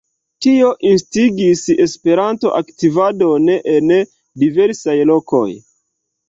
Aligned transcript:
Tio 0.43 0.69
instigis 0.91 1.61
Esperanto-aktivadon 1.85 3.45
en 3.75 3.93
diversaj 4.45 4.97
lokoj. 5.13 5.45